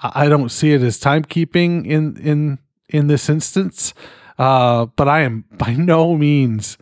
I 0.00 0.28
don't 0.28 0.50
see 0.50 0.72
it 0.72 0.82
as 0.82 1.00
timekeeping 1.00 1.86
in 1.86 2.16
in 2.18 2.58
in 2.88 3.08
this 3.08 3.28
instance, 3.28 3.94
uh, 4.38 4.86
but 4.86 5.08
I 5.08 5.22
am 5.22 5.44
by 5.50 5.74
no 5.74 6.16
means 6.16 6.78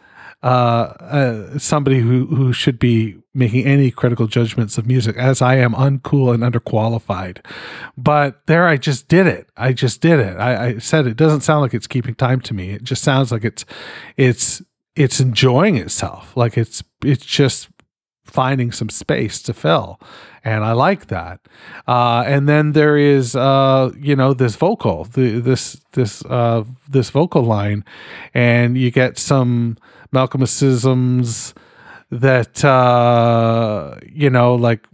uh, 0.47 0.95
uh, 1.01 1.59
somebody 1.59 1.99
who 1.99 2.27
who 2.27 2.53
should 2.53 2.79
be 2.79 3.17
making 3.35 3.67
any 3.67 3.91
critical 3.91 4.29
judgments 4.29 4.79
of 4.79 4.87
music, 4.87 5.17
as 5.17 5.43
I 5.43 5.57
am 5.57 5.73
uncool 5.75 6.33
and 6.33 6.45
underqualified. 6.45 7.45
But 7.99 8.47
there, 8.47 8.65
I 8.65 8.77
just 8.77 9.09
did 9.09 9.27
it. 9.27 9.49
I 9.57 9.73
just 9.73 10.01
did 10.01 10.21
it. 10.21 10.37
I, 10.37 10.67
I 10.67 10.79
said 10.79 11.09
it 11.09 11.17
doesn't 11.17 11.41
sound 11.41 11.63
like 11.63 11.75
it's 11.75 11.89
keeping 11.89 12.15
time 12.15 12.41
to 12.43 12.55
me. 12.55 12.71
It 12.71 12.85
just 12.85 13.03
sounds 13.03 13.33
like 13.33 13.45
it's 13.45 13.65
it's 14.17 14.63
it's 14.95 15.19
enjoying 15.19 15.77
itself. 15.77 16.37
Like 16.37 16.57
it's 16.57 16.81
it's 17.05 17.27
just 17.27 17.69
finding 18.23 18.71
some 18.71 18.89
space 18.89 19.41
to 19.41 19.55
fill 19.55 20.01
and 20.45 20.65
i 20.65 20.73
like 20.73 21.07
that 21.07 21.39
uh, 21.87 22.25
and 22.27 22.49
then 22.49 22.73
there 22.73 22.97
is 22.99 23.37
uh, 23.37 23.93
you 24.01 24.17
know 24.17 24.35
this 24.35 24.57
vocal 24.57 25.05
the, 25.05 25.39
this 25.39 25.81
this 25.93 26.25
uh, 26.25 26.65
this 26.89 27.09
vocal 27.11 27.43
line 27.43 27.85
and 28.35 28.77
you 28.77 28.91
get 28.91 29.17
some 29.17 29.79
Malkmusisms 30.15 31.55
that 32.11 32.65
uh 32.65 33.97
you 34.11 34.31
know 34.31 34.55
like 34.55 34.87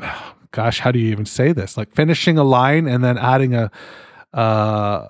gosh 0.50 0.80
how 0.80 0.90
do 0.90 0.98
you 0.98 1.10
even 1.10 1.26
say 1.26 1.52
this? 1.52 1.76
Like 1.76 1.92
finishing 1.94 2.38
a 2.38 2.44
line 2.44 2.86
and 2.86 3.02
then 3.04 3.18
adding 3.18 3.54
a 3.54 3.70
uh 4.32 5.08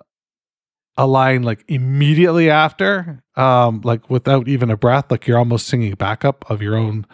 a 0.96 1.06
line 1.06 1.42
like 1.42 1.64
immediately 1.68 2.50
after 2.50 3.22
um 3.36 3.80
like 3.84 4.10
without 4.10 4.48
even 4.48 4.70
a 4.70 4.76
breath 4.76 5.10
like 5.10 5.26
you're 5.26 5.38
almost 5.38 5.66
singing 5.68 5.94
backup 5.94 6.48
of 6.50 6.60
your 6.62 6.76
own 6.76 7.06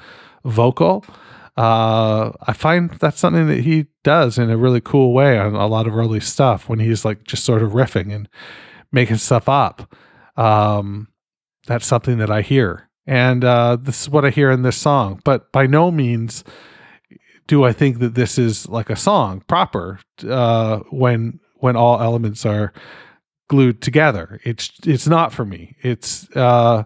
vocal. 0.45 1.05
Uh 1.57 2.33
i 2.43 2.53
find 2.53 2.91
that's 2.99 3.21
something 3.21 3.47
that 3.47 3.61
he 3.61 3.87
does 4.03 4.39
in 4.39 4.51
a 4.51 4.57
really 4.57 4.81
cool 4.81 5.13
way 5.13 5.39
on 5.39 5.55
a 5.55 5.67
lot 5.67 5.87
of 5.87 5.97
early 5.97 6.21
stuff 6.21 6.69
when 6.69 6.81
he's 6.81 7.05
like 7.05 7.25
just 7.25 7.45
sort 7.45 7.63
of 7.63 7.73
riffing 7.73 8.13
and 8.15 8.29
making 8.93 9.17
stuff 9.17 9.49
up. 9.49 9.95
Um 10.37 11.09
that's 11.67 11.87
something 11.87 12.19
that 12.19 12.31
i 12.31 12.43
hear 12.43 12.89
and 13.07 13.45
uh, 13.45 13.77
this 13.77 14.03
is 14.03 14.11
what 14.11 14.25
I 14.25 14.31
hear 14.31 14.51
in 14.51 14.63
this 14.63 14.77
song. 14.77 15.21
But 15.25 15.53
by 15.53 15.67
no 15.67 15.91
means 15.91 16.45
do 17.47 17.65
I 17.65 17.73
think 17.73 17.99
that 17.99 18.15
this 18.15 18.39
is 18.39 18.69
like 18.69 18.89
a 18.89 18.97
song 18.97 19.43
proper 19.47 20.01
uh, 20.27 20.79
when 20.91 21.41
when 21.57 21.77
all 21.77 22.01
elements 22.01 22.47
are 22.47 22.73
glued 23.49 23.83
together. 23.83 24.41
It's 24.45 24.71
it's 24.87 25.07
not 25.07 25.33
for 25.33 25.45
me. 25.45 25.77
It's 25.83 26.35
uh, 26.35 26.85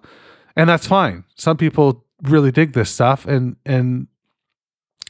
and 0.57 0.69
that's 0.69 0.87
fine. 0.87 1.25
Some 1.37 1.57
people 1.57 2.05
really 2.23 2.51
dig 2.51 2.73
this 2.73 2.91
stuff, 2.91 3.25
and 3.27 3.57
and 3.65 4.09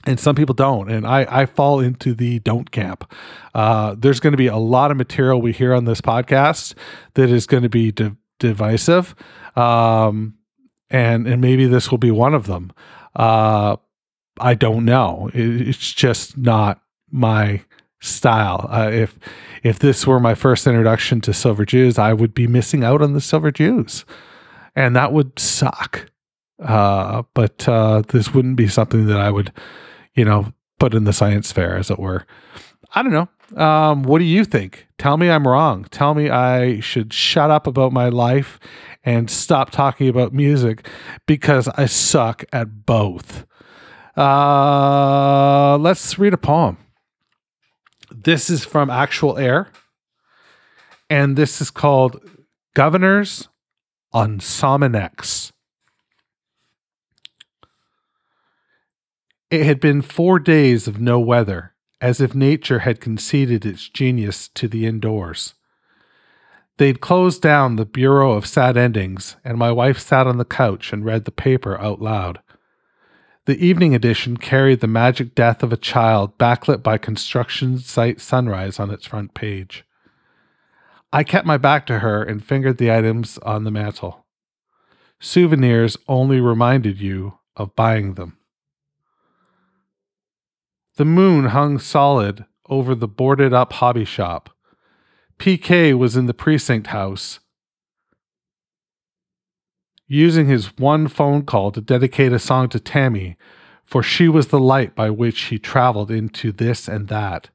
and 0.05 0.21
some 0.21 0.37
people 0.37 0.55
don't 0.55 0.91
and 0.91 1.05
i 1.05 1.27
i 1.29 1.45
fall 1.45 1.81
into 1.81 2.15
the 2.15 2.39
don't 2.39 2.71
camp 2.71 3.13
uh, 3.55 3.97
there's 3.99 4.21
going 4.21 4.33
to 4.33 4.39
be 4.39 4.47
a 4.47 4.57
lot 4.57 4.93
of 4.93 4.97
material 4.97 5.43
we 5.43 5.53
hear 5.53 5.75
on 5.75 5.87
this 5.87 6.01
podcast 6.01 6.75
that 7.15 7.29
is 7.29 7.47
going 7.47 7.65
to 7.65 7.69
be 7.69 7.91
di- 7.91 8.13
divisive 8.39 9.17
um, 9.59 10.35
and 10.91 11.27
and 11.27 11.41
maybe 11.41 11.67
this 11.67 11.91
will 11.91 11.99
be 11.99 12.11
one 12.11 12.35
of 12.35 12.47
them. 12.47 12.73
Uh, 13.17 13.77
I 14.41 14.55
don't 14.55 14.85
know. 14.85 15.31
It, 15.35 15.69
it's 15.69 15.93
just 15.93 16.39
not 16.39 16.81
my 17.11 17.63
style. 18.01 18.69
Uh, 18.71 18.91
if 18.93 19.19
if 19.63 19.79
this 19.79 20.07
were 20.07 20.21
my 20.21 20.35
first 20.35 20.67
introduction 20.67 21.21
to 21.23 21.35
Silver 21.35 21.65
Jews, 21.65 21.99
I 21.99 22.13
would 22.13 22.35
be 22.35 22.47
missing 22.47 22.85
out 22.85 23.03
on 23.03 23.13
the 23.13 23.21
Silver 23.21 23.51
Jews, 23.51 24.05
and 24.77 24.95
that 24.95 25.13
would 25.13 25.39
suck. 25.39 26.11
Uh, 26.63 27.23
but 27.35 27.69
uh, 27.69 28.03
this 28.09 28.35
wouldn't 28.35 28.57
be 28.57 28.69
something 28.69 29.07
that 29.07 29.21
I 29.21 29.31
would, 29.31 29.53
you 30.15 30.25
know, 30.25 30.53
put 30.79 30.95
in 30.95 31.05
the 31.05 31.13
science 31.13 31.53
fair, 31.53 31.77
as 31.77 31.91
it 31.91 31.99
were. 31.99 32.27
I 32.95 33.03
don't 33.03 33.13
know. 33.13 33.29
Um, 33.63 34.03
what 34.03 34.19
do 34.19 34.25
you 34.25 34.45
think? 34.45 34.87
Tell 34.99 35.17
me 35.17 35.31
I'm 35.31 35.47
wrong. 35.47 35.85
Tell 35.91 36.15
me 36.15 36.31
I 36.31 36.81
should 36.81 37.13
shut 37.13 37.51
up 37.51 37.67
about 37.67 37.93
my 37.93 38.09
life 38.09 38.59
and 39.09 39.31
stop 39.31 39.71
talking 39.71 40.07
about 40.07 40.35
music 40.35 40.87
because 41.27 41.67
I 41.67 41.87
suck 41.87 42.45
at 42.53 42.85
both. 42.85 43.47
Uh, 44.15 45.79
let's 45.79 46.19
read 46.19 46.35
a 46.35 46.37
poem. 46.37 46.77
This 48.11 48.51
is 48.51 48.67
from 48.67 48.91
Actual 48.91 49.39
Air, 49.39 49.69
and 51.09 51.39
this 51.39 51.63
is 51.63 51.71
called 51.71 52.21
Governors 52.75 53.49
on 54.13 54.41
Sominex. 54.41 55.53
It 59.51 59.65
had 59.65 59.81
been 59.81 60.03
four 60.03 60.39
days 60.39 60.87
of 60.87 61.01
no 61.01 61.19
weather, 61.19 61.73
as 61.99 62.21
if 62.21 62.35
nature 62.35 62.81
had 62.81 63.01
conceded 63.01 63.65
its 63.65 63.89
genius 63.89 64.49
to 64.49 64.69
the 64.69 64.85
indoors. 64.85 65.55
They'd 66.79 67.01
closed 67.01 67.43
down 67.43 67.75
the 67.75 67.85
Bureau 67.85 68.33
of 68.33 68.47
Sad 68.47 68.77
Endings, 68.77 69.37
and 69.45 69.59
my 69.59 69.73
wife 69.73 69.99
sat 69.99 70.29
on 70.29 70.39
the 70.39 70.45
couch 70.45 70.93
and 70.93 71.05
read 71.05 71.25
the 71.25 71.33
paper 71.33 71.77
out 71.81 72.01
loud. 72.01 72.39
The 73.47 73.59
evening 73.59 73.97
edition 73.97 74.37
carried 74.37 74.81
the 74.81 74.87
magic 74.87 75.35
death 75.35 75.65
of 75.65 75.73
a 75.73 75.77
child 75.77 76.39
backlit 76.39 76.85
by 76.85 76.97
construction 76.97 77.79
site 77.79 78.21
sunrise 78.21 78.79
on 78.79 78.91
its 78.91 79.07
front 79.07 79.35
page. 79.35 79.85
I 81.13 81.25
kept 81.25 81.47
my 81.47 81.57
back 81.57 81.85
to 81.87 81.99
her 81.99 82.23
and 82.23 82.45
fingered 82.45 82.79
the 82.79 82.93
items 82.93 83.39
on 83.39 83.65
the 83.65 83.73
mantel. 83.73 84.25
Souvenirs 85.19 85.97
only 86.07 86.41
reminded 86.41 87.01
you 87.01 87.39
of 87.57 87.75
buying 87.75 88.15
them. 88.15 88.37
The 90.97 91.05
moon 91.05 91.47
hung 91.47 91.81
solid 91.81 92.45
over 92.69 92.95
the 92.95 93.09
boarded 93.09 93.53
up 93.53 93.73
hobby 93.75 94.05
shop. 94.05 94.51
PK 95.39 95.97
was 95.97 96.17
in 96.17 96.27
the 96.27 96.35
precinct 96.35 96.89
house 96.89 97.39
using 100.09 100.47
his 100.47 100.77
one 100.79 101.07
phone 101.07 101.45
call 101.45 101.71
to 101.71 101.81
dedicate 101.81 102.33
a 102.33 102.39
song 102.39 102.69
to 102.71 102.81
Tammy, 102.81 103.37
for 103.85 104.03
she 104.03 104.27
was 104.29 104.49
the 104.49 104.59
light 104.59 104.95
by 104.95 105.11
which 105.11 105.43
he 105.45 105.59
traveled 105.59 106.11
into 106.11 106.51
this 106.51 106.89
and 106.89 107.09
that. 107.09 107.51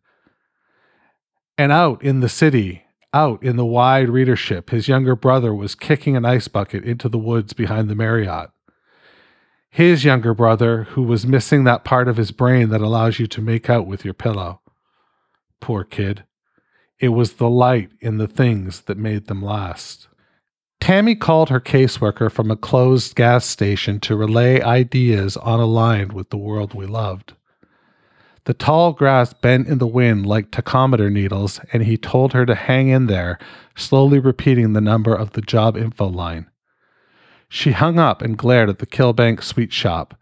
And 1.58 1.72
out 1.72 2.02
in 2.04 2.20
the 2.20 2.30
city, 2.30 2.84
out 3.14 3.44
in 3.44 3.58
the 3.58 3.66
wide 3.66 4.10
readership, 4.10 4.70
his 4.70 4.88
younger 4.88 5.16
brother 5.16 5.54
was 5.54 5.76
kicking 5.76 6.16
an 6.16 6.26
ice 6.26 6.48
bucket 6.48 6.84
into 6.84 7.10
the 7.10 7.18
woods 7.18 7.54
behind 7.54 7.90
the 7.90 7.96
Marriott. 7.96 8.50
His 9.70 10.06
younger 10.06 10.36
brother, 10.36 10.84
who 10.84 11.02
was 11.02 11.26
missing 11.26 11.64
that 11.64 11.84
part 11.84 12.08
of 12.08 12.18
his 12.18 12.32
brain 12.32 12.70
that 12.70 12.82
allows 12.82 13.18
you 13.20 13.26
to 13.28 13.42
make 13.42 13.70
out 13.70 13.88
with 13.88 14.06
your 14.06 14.14
pillow. 14.14 14.62
Poor 15.60 15.84
kid. 15.84 16.26
It 17.04 17.10
was 17.10 17.34
the 17.34 17.50
light 17.50 17.92
in 18.00 18.18
the 18.18 18.30
things 18.30 18.84
that 18.84 18.98
made 18.98 19.28
them 19.28 19.42
last. 19.42 20.08
Tammy 20.80 21.16
called 21.16 21.50
her 21.50 21.60
caseworker 21.60 22.32
from 22.32 22.50
a 22.50 22.56
closed 22.56 23.14
gas 23.16 23.44
station 23.44 24.00
to 24.00 24.16
relay 24.16 24.62
ideas 24.62 25.36
unaligned 25.36 26.14
with 26.14 26.30
the 26.30 26.38
world 26.38 26.74
we 26.74 26.86
loved. 26.86 27.34
The 28.46 28.54
tall 28.54 28.94
grass 28.94 29.34
bent 29.34 29.68
in 29.68 29.80
the 29.80 29.86
wind 29.86 30.26
like 30.26 30.50
tachometer 30.50 31.12
needles, 31.12 31.60
and 31.74 31.84
he 31.84 31.98
told 31.98 32.32
her 32.32 32.46
to 32.46 32.56
hang 32.56 32.88
in 32.88 33.08
there, 33.08 33.38
slowly 33.76 34.20
repeating 34.20 34.72
the 34.72 34.80
number 34.80 35.14
of 35.14 35.32
the 35.32 35.42
job 35.42 35.76
info 35.76 36.08
line. 36.08 36.50
She 37.50 37.74
hung 37.74 38.00
up 38.00 38.22
and 38.22 38.38
glared 38.38 38.70
at 38.70 38.80
the 38.80 38.86
Kilbank 38.86 39.44
sweet 39.44 39.74
shop, 39.74 40.18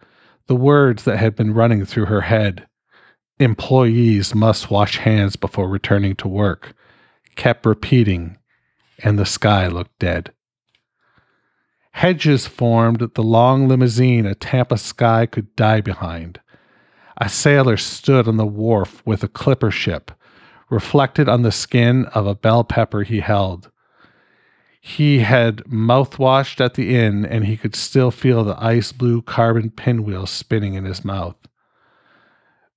the 0.47 0.55
words 0.55 1.03
that 1.03 1.17
had 1.17 1.35
been 1.35 1.53
running 1.53 1.85
through 1.85 2.05
her 2.05 2.21
head. 2.21 2.65
Employees 3.41 4.35
must 4.35 4.69
wash 4.69 4.99
hands 4.99 5.35
before 5.35 5.67
returning 5.67 6.15
to 6.17 6.27
work. 6.27 6.75
Kept 7.35 7.65
repeating, 7.65 8.37
and 8.99 9.17
the 9.17 9.25
sky 9.25 9.65
looked 9.65 9.97
dead. 9.97 10.31
Hedges 11.93 12.45
formed 12.45 12.99
the 12.99 13.23
long 13.23 13.67
limousine 13.67 14.27
a 14.27 14.35
Tampa 14.35 14.77
sky 14.77 15.25
could 15.25 15.55
die 15.55 15.81
behind. 15.81 16.39
A 17.17 17.29
sailor 17.29 17.77
stood 17.77 18.27
on 18.27 18.37
the 18.37 18.45
wharf 18.45 19.01
with 19.07 19.23
a 19.23 19.27
clipper 19.27 19.71
ship, 19.71 20.11
reflected 20.69 21.27
on 21.27 21.41
the 21.41 21.51
skin 21.51 22.05
of 22.13 22.27
a 22.27 22.35
bell 22.35 22.63
pepper 22.63 23.01
he 23.01 23.21
held. 23.21 23.71
He 24.79 25.19
had 25.21 25.63
mouthwashed 25.65 26.63
at 26.63 26.75
the 26.75 26.95
inn, 26.95 27.25
and 27.25 27.47
he 27.47 27.57
could 27.57 27.75
still 27.75 28.11
feel 28.11 28.43
the 28.43 28.63
ice 28.63 28.91
blue 28.91 29.23
carbon 29.23 29.71
pinwheel 29.71 30.27
spinning 30.27 30.75
in 30.75 30.85
his 30.85 31.03
mouth. 31.03 31.35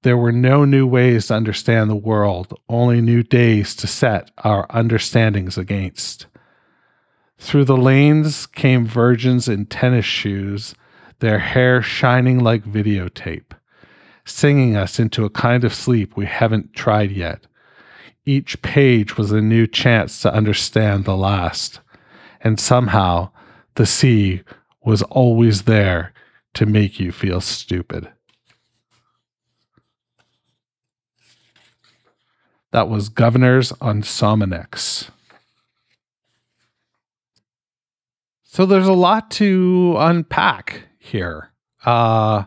There 0.04 0.16
were 0.16 0.32
no 0.32 0.64
new 0.64 0.86
ways 0.86 1.26
to 1.26 1.34
understand 1.34 1.90
the 1.90 1.96
world, 1.96 2.58
only 2.68 3.00
new 3.00 3.22
days 3.22 3.74
to 3.76 3.86
set 3.86 4.30
our 4.38 4.66
understandings 4.70 5.58
against. 5.58 6.26
Through 7.38 7.64
the 7.64 7.76
lanes 7.76 8.46
came 8.46 8.86
virgins 8.86 9.48
in 9.48 9.66
tennis 9.66 10.04
shoes, 10.04 10.74
their 11.18 11.40
hair 11.40 11.82
shining 11.82 12.38
like 12.38 12.64
videotape 12.64 13.52
singing 14.24 14.76
us 14.76 14.98
into 14.98 15.24
a 15.24 15.30
kind 15.30 15.64
of 15.64 15.74
sleep 15.74 16.16
we 16.16 16.26
haven't 16.26 16.72
tried 16.72 17.10
yet. 17.10 17.46
Each 18.24 18.60
page 18.62 19.18
was 19.18 19.32
a 19.32 19.40
new 19.40 19.66
chance 19.66 20.20
to 20.22 20.32
understand 20.32 21.04
the 21.04 21.16
last, 21.16 21.80
and 22.40 22.58
somehow 22.58 23.30
the 23.74 23.86
sea 23.86 24.42
was 24.82 25.02
always 25.02 25.62
there 25.62 26.12
to 26.54 26.64
make 26.64 26.98
you 26.98 27.12
feel 27.12 27.40
stupid. 27.40 28.10
That 32.74 32.88
was 32.88 33.08
Governors 33.08 33.72
on 33.80 34.02
Sominex. 34.02 35.08
So 38.42 38.66
there's 38.66 38.88
a 38.88 38.92
lot 38.92 39.30
to 39.32 39.94
unpack 39.96 40.88
here. 40.98 41.52
Uh, 41.84 42.46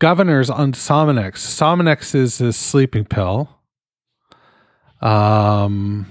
governors 0.00 0.50
on 0.50 0.72
Sominex. 0.72 1.34
Sominex 1.34 2.12
is 2.16 2.40
a 2.40 2.52
sleeping 2.52 3.04
pill. 3.04 3.56
Um, 5.00 6.06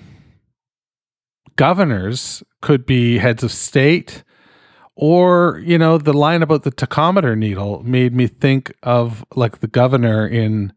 governors 1.57 2.41
could 2.61 2.85
be 2.85 3.17
heads 3.17 3.43
of 3.43 3.51
state, 3.51 4.23
or 4.95 5.61
you 5.65 5.77
know, 5.77 5.97
the 5.97 6.13
line 6.13 6.41
about 6.41 6.63
the 6.63 6.71
tachometer 6.71 7.37
needle 7.37 7.83
made 7.83 8.15
me 8.15 8.27
think 8.27 8.73
of 8.81 9.25
like 9.35 9.59
the 9.59 9.67
governor 9.67 10.25
in 10.25 10.71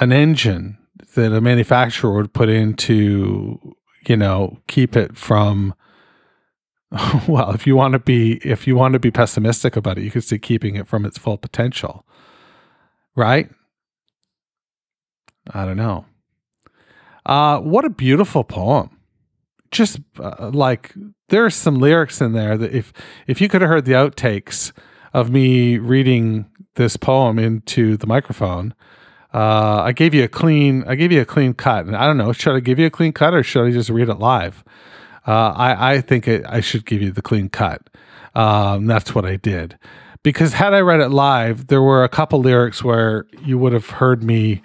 an 0.00 0.12
engine 0.12 0.78
that 1.14 1.32
a 1.32 1.40
manufacturer 1.40 2.14
would 2.14 2.32
put 2.32 2.48
in 2.48 2.74
to, 2.74 3.76
you 4.06 4.16
know, 4.16 4.58
keep 4.66 4.96
it 4.96 5.16
from 5.16 5.74
well, 7.28 7.50
if 7.50 7.66
you 7.66 7.76
want 7.76 7.92
to 7.92 7.98
be 7.98 8.40
if 8.44 8.66
you 8.66 8.74
want 8.74 8.94
to 8.94 8.98
be 8.98 9.10
pessimistic 9.10 9.76
about 9.76 9.98
it, 9.98 10.04
you 10.04 10.10
could 10.10 10.24
say 10.24 10.38
keeping 10.38 10.76
it 10.76 10.88
from 10.88 11.04
its 11.04 11.18
full 11.18 11.36
potential. 11.36 12.06
Right? 13.14 13.50
I 15.52 15.64
don't 15.64 15.76
know. 15.76 16.06
Uh, 17.26 17.58
what 17.58 17.84
a 17.84 17.90
beautiful 17.90 18.44
poem. 18.44 18.90
Just 19.70 20.00
uh, 20.18 20.50
like 20.52 20.94
there's 21.28 21.54
some 21.54 21.78
lyrics 21.78 22.22
in 22.22 22.32
there 22.32 22.56
that 22.56 22.72
if 22.74 22.92
if 23.26 23.40
you 23.40 23.48
could 23.48 23.60
have 23.60 23.68
heard 23.68 23.84
the 23.84 23.92
outtakes 23.92 24.72
of 25.12 25.30
me 25.30 25.76
reading 25.76 26.46
this 26.76 26.96
poem 26.96 27.38
into 27.38 27.98
the 27.98 28.06
microphone, 28.06 28.74
uh, 29.34 29.82
I 29.82 29.92
gave 29.92 30.14
you 30.14 30.24
a 30.24 30.28
clean 30.28 30.84
I 30.86 30.94
gave 30.94 31.12
you 31.12 31.20
a 31.20 31.26
clean 31.26 31.54
cut. 31.54 31.86
And 31.86 31.96
I 31.96 32.06
don't 32.06 32.16
know, 32.16 32.32
should 32.32 32.56
I 32.56 32.60
give 32.60 32.78
you 32.78 32.86
a 32.86 32.90
clean 32.90 33.12
cut 33.12 33.34
or 33.34 33.42
should 33.42 33.66
I 33.66 33.70
just 33.70 33.90
read 33.90 34.08
it 34.08 34.18
live? 34.18 34.64
Uh, 35.26 35.52
I, 35.54 35.94
I 35.94 36.00
think 36.00 36.26
it, 36.26 36.44
I 36.48 36.60
should 36.60 36.86
give 36.86 37.02
you 37.02 37.12
the 37.12 37.22
clean 37.22 37.50
cut. 37.50 37.90
Um, 38.34 38.86
that's 38.86 39.14
what 39.14 39.26
I 39.26 39.36
did. 39.36 39.78
Because 40.22 40.54
had 40.54 40.74
I 40.74 40.80
read 40.80 41.00
it 41.00 41.10
live, 41.10 41.66
there 41.66 41.82
were 41.82 42.02
a 42.02 42.08
couple 42.08 42.40
lyrics 42.40 42.82
where 42.82 43.26
you 43.44 43.58
would 43.58 43.72
have 43.72 43.90
heard 43.90 44.22
me 44.22 44.62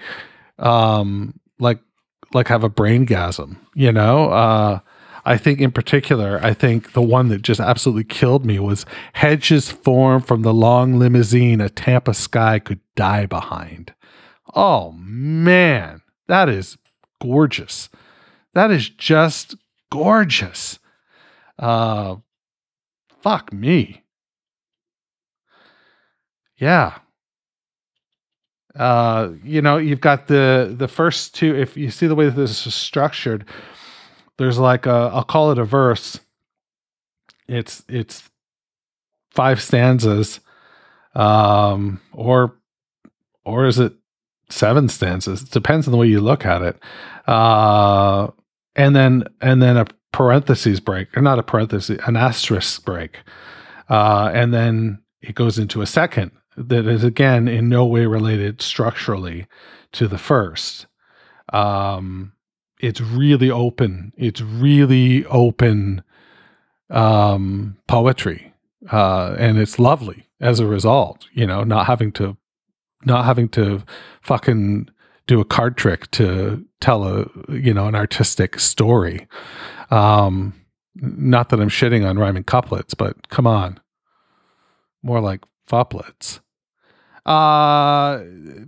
um, 0.60 1.40
like 1.60 1.80
like 2.34 2.48
have 2.48 2.64
a 2.64 2.70
brain 2.70 3.06
gasm, 3.06 3.58
you 3.76 3.92
know? 3.92 4.30
Uh, 4.32 4.80
I 5.26 5.38
think 5.38 5.62
in 5.62 5.72
particular, 5.72 6.40
I 6.44 6.54
think 6.54 6.94
the 6.94 7.02
one 7.02 7.30
that 7.30 7.42
just 7.42 7.60
absolutely 7.60 8.04
killed 8.04 8.46
me 8.46 8.60
was 8.60 8.86
hedges 9.14 9.72
form 9.72 10.22
from 10.22 10.42
the 10.42 10.54
long 10.54 10.98
limousine 11.00 11.62
a 11.62 11.70
Tampa 11.70 12.14
sky 12.14 12.60
could 12.60 12.80
die 12.96 13.26
behind. 13.26 13.94
Oh 14.56 14.92
man, 14.92 16.02
that 16.28 16.50
is 16.50 16.78
gorgeous. 17.22 17.90
That 18.54 18.72
is 18.72 18.90
just 18.90 19.56
gorgeous. 19.92 20.80
Uh, 21.58 22.18
fuck 23.22 23.52
me. 23.52 24.04
Yeah. 26.58 27.00
Uh, 28.76 29.32
you 29.44 29.62
know, 29.62 29.78
you've 29.78 30.02
got 30.02 30.28
the 30.28 30.74
the 30.78 30.88
first 30.88 31.36
two. 31.36 31.56
If 31.56 31.78
you 31.78 31.90
see 31.90 32.08
the 32.08 32.16
way 32.16 32.26
that 32.26 32.36
this 32.36 32.66
is 32.66 32.74
structured, 32.74 33.46
there's 34.38 34.58
like 34.58 34.86
a 34.86 35.12
I'll 35.14 35.24
call 35.24 35.52
it 35.52 35.60
a 35.60 35.64
verse. 35.64 36.20
It's 37.48 37.84
it's 37.88 38.24
five 39.30 39.62
stanzas, 39.62 40.40
um, 41.14 42.02
or 42.14 42.56
or 43.46 43.66
is 43.68 43.78
it 43.78 43.94
seven 44.54 44.88
stanzas? 44.90 45.44
It 45.44 45.52
depends 45.52 45.88
on 45.88 45.92
the 45.92 45.98
way 45.98 46.08
you 46.08 46.22
look 46.22 46.46
at 46.46 46.62
it. 46.62 46.78
Uh, 47.28 48.28
and 48.76 48.96
then 48.96 49.24
and 49.42 49.62
then 49.62 49.78
a 49.78 49.86
parentheses 50.12 50.80
break 50.80 51.16
or 51.18 51.22
not 51.22 51.40
a 51.40 51.44
parenthesis 51.44 52.00
an 52.06 52.16
asterisk 52.16 52.86
break 52.86 53.20
uh, 53.90 54.30
and 54.34 54.54
then 54.54 55.02
it 55.22 55.36
goes 55.36 55.58
into 55.58 55.82
a 55.82 55.88
second 55.88 56.32
that 56.56 56.86
is 56.86 57.04
again 57.04 57.48
in 57.48 57.68
no 57.68 57.86
way 57.86 58.06
related 58.06 58.62
structurally 58.62 59.48
to 59.92 60.08
the 60.08 60.18
first 60.18 60.86
um, 61.52 62.34
it's 62.80 63.02
really 63.02 63.50
open 63.50 64.14
it's 64.16 64.42
really 64.42 65.26
open 65.26 66.04
um, 66.90 67.78
poetry 67.88 68.54
uh, 68.92 69.36
and 69.40 69.58
it's 69.58 69.80
lovely 69.80 70.28
as 70.40 70.60
a 70.60 70.68
result 70.68 71.26
you 71.34 71.48
know 71.48 71.64
not 71.64 71.88
having 71.88 72.12
to 72.12 72.38
not 73.06 73.26
having 73.26 73.50
to 73.50 73.84
fucking 74.22 74.90
do 75.28 75.40
a 75.40 75.46
card 75.46 75.78
trick 75.78 76.10
to 76.12 76.66
tell 76.82 77.04
a 77.06 77.26
you 77.50 77.74
know 77.74 77.88
an 77.88 77.96
artistic 77.96 78.60
story. 78.60 79.28
Um, 79.90 80.54
not 80.96 81.50
that 81.50 81.60
I'm 81.60 81.70
shitting 81.70 82.08
on 82.08 82.20
rhyming 82.20 82.44
couplets, 82.44 82.94
but 82.94 83.30
come 83.30 83.48
on, 83.48 83.80
more 85.02 85.22
like 85.22 85.42
foplets. 85.68 86.40
Uh, 87.26 88.18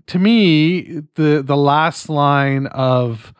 to 0.08 0.20
me, 0.20 1.02
the 1.16 1.44
the 1.46 1.58
last 1.58 2.10
line 2.10 2.68
of 2.68 3.34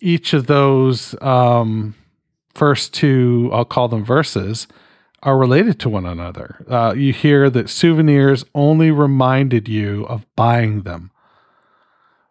each 0.00 0.32
of 0.32 0.46
those 0.46 1.14
um, 1.22 1.94
first 2.54 2.92
two, 2.92 3.50
I'll 3.52 3.64
call 3.64 3.88
them 3.88 4.04
verses, 4.04 4.66
are 5.22 5.36
related 5.36 5.80
to 5.80 5.88
one 5.88 6.06
another. 6.06 6.64
Uh, 6.68 6.94
you 6.96 7.12
hear 7.12 7.50
that 7.50 7.68
souvenirs 7.68 8.44
only 8.54 8.90
reminded 8.90 9.68
you 9.68 10.04
of 10.06 10.24
buying 10.36 10.82
them 10.82 11.10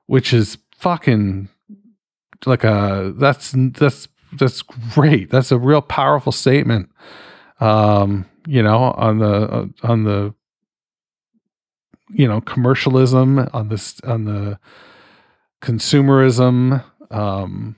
which 0.07 0.33
is 0.33 0.57
fucking 0.77 1.49
like 2.45 2.63
a 2.63 3.13
that's 3.17 3.53
that's 3.55 4.07
that's 4.33 4.61
great. 4.61 5.29
That's 5.29 5.51
a 5.51 5.57
real 5.57 5.81
powerful 5.81 6.31
statement. 6.31 6.89
Um, 7.59 8.25
you 8.45 8.63
know, 8.63 8.93
on 8.97 9.19
the 9.19 9.73
on 9.83 10.03
the 10.03 10.33
you 12.09 12.27
know 12.27 12.41
commercialism 12.41 13.49
on 13.53 13.69
this 13.69 13.99
on 14.01 14.23
the 14.23 14.59
consumerism 15.61 16.83
um 17.09 17.75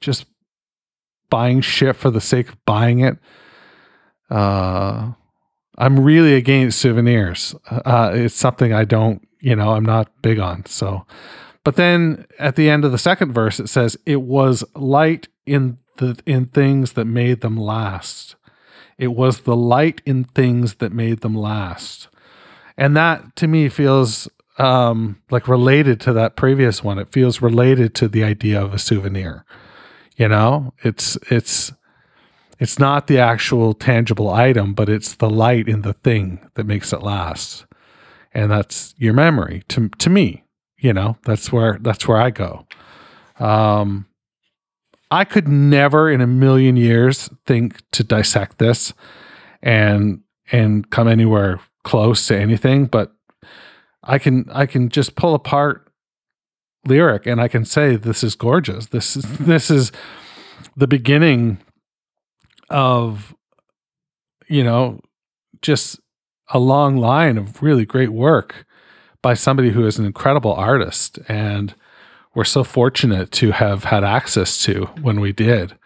just 0.00 0.24
buying 1.30 1.60
shit 1.60 1.94
for 1.94 2.10
the 2.10 2.20
sake 2.20 2.48
of 2.48 2.64
buying 2.64 3.00
it. 3.00 3.18
Uh, 4.30 5.12
I'm 5.78 6.00
really 6.00 6.34
against 6.34 6.80
souvenirs. 6.80 7.54
Uh, 7.70 8.10
it's 8.14 8.34
something 8.34 8.72
I 8.72 8.84
don't, 8.84 9.26
you 9.40 9.54
know, 9.54 9.70
I'm 9.70 9.84
not 9.84 10.10
big 10.22 10.38
on. 10.38 10.66
So, 10.66 11.06
but 11.64 11.76
then 11.76 12.26
at 12.38 12.56
the 12.56 12.68
end 12.68 12.84
of 12.84 12.92
the 12.92 12.98
second 12.98 13.32
verse, 13.32 13.60
it 13.60 13.68
says, 13.68 13.96
"It 14.04 14.22
was 14.22 14.64
light 14.74 15.28
in 15.46 15.78
the 15.98 16.18
in 16.26 16.46
things 16.46 16.92
that 16.92 17.04
made 17.04 17.40
them 17.40 17.56
last. 17.56 18.36
It 18.98 19.08
was 19.08 19.40
the 19.40 19.56
light 19.56 20.02
in 20.04 20.24
things 20.24 20.74
that 20.76 20.92
made 20.92 21.20
them 21.20 21.34
last." 21.34 22.08
And 22.76 22.96
that 22.96 23.36
to 23.36 23.46
me 23.46 23.68
feels 23.68 24.28
um, 24.58 25.20
like 25.30 25.46
related 25.46 26.00
to 26.02 26.12
that 26.14 26.36
previous 26.36 26.82
one. 26.82 26.98
It 26.98 27.12
feels 27.12 27.40
related 27.40 27.94
to 27.96 28.08
the 28.08 28.24
idea 28.24 28.60
of 28.60 28.74
a 28.74 28.78
souvenir. 28.78 29.44
You 30.16 30.28
know, 30.28 30.74
it's 30.82 31.16
it's 31.30 31.72
it's 32.58 32.78
not 32.78 33.06
the 33.06 33.18
actual 33.18 33.72
tangible 33.72 34.30
item, 34.30 34.74
but 34.74 34.88
it's 34.88 35.14
the 35.14 35.30
light 35.30 35.68
in 35.68 35.82
the 35.82 35.92
thing 35.92 36.48
that 36.54 36.66
makes 36.66 36.92
it 36.92 37.02
last. 37.02 37.66
And 38.32 38.50
that's 38.50 38.94
your 38.98 39.14
memory 39.14 39.62
to 39.68 39.88
to 39.88 40.10
me. 40.10 40.44
You 40.78 40.92
know, 40.92 41.16
that's 41.24 41.52
where 41.52 41.78
that's 41.80 42.06
where 42.06 42.20
I 42.20 42.30
go. 42.30 42.66
Um 43.38 44.06
I 45.10 45.24
could 45.24 45.48
never 45.48 46.10
in 46.10 46.20
a 46.20 46.26
million 46.26 46.76
years 46.76 47.30
think 47.46 47.82
to 47.92 48.04
dissect 48.04 48.58
this 48.58 48.92
and 49.62 50.20
and 50.52 50.88
come 50.90 51.08
anywhere 51.08 51.60
close 51.84 52.26
to 52.26 52.38
anything, 52.38 52.86
but 52.86 53.12
I 54.02 54.18
can 54.18 54.46
I 54.52 54.66
can 54.66 54.88
just 54.88 55.14
pull 55.16 55.34
apart 55.34 55.90
lyric 56.86 57.26
and 57.26 57.40
I 57.40 57.48
can 57.48 57.64
say 57.64 57.96
this 57.96 58.22
is 58.22 58.34
gorgeous. 58.34 58.86
This 58.86 59.16
is 59.16 59.24
this 59.38 59.70
is 59.70 59.92
the 60.76 60.86
beginning 60.86 61.58
of 62.70 63.34
you 64.48 64.64
know 64.64 65.00
just 65.62 66.00
a 66.48 66.58
long 66.58 66.96
line 66.96 67.36
of 67.36 67.62
really 67.62 67.84
great 67.84 68.10
work 68.10 68.66
by 69.22 69.34
somebody 69.34 69.70
who 69.70 69.86
is 69.86 69.98
an 69.98 70.06
incredible 70.06 70.54
artist 70.54 71.18
and 71.28 71.74
we're 72.34 72.44
so 72.44 72.62
fortunate 72.62 73.30
to 73.32 73.50
have 73.50 73.84
had 73.84 74.04
access 74.04 74.62
to 74.62 74.86
when 75.02 75.20
we 75.20 75.32
did. 75.32 75.76